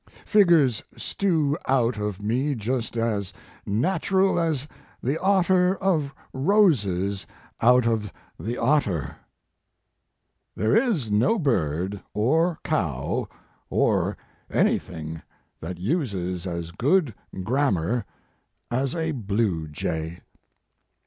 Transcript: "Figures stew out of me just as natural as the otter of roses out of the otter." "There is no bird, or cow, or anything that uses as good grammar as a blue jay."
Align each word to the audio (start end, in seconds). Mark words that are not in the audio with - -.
"Figures 0.25 0.81
stew 0.97 1.55
out 1.67 1.95
of 1.99 2.19
me 2.23 2.55
just 2.55 2.97
as 2.97 3.31
natural 3.67 4.39
as 4.39 4.67
the 5.03 5.19
otter 5.19 5.75
of 5.75 6.11
roses 6.33 7.27
out 7.61 7.85
of 7.85 8.11
the 8.39 8.57
otter." 8.57 9.17
"There 10.55 10.75
is 10.75 11.11
no 11.11 11.37
bird, 11.37 12.01
or 12.15 12.57
cow, 12.63 13.29
or 13.69 14.17
anything 14.49 15.21
that 15.59 15.77
uses 15.77 16.47
as 16.47 16.71
good 16.71 17.13
grammar 17.43 18.03
as 18.71 18.95
a 18.95 19.11
blue 19.11 19.67
jay." 19.67 20.21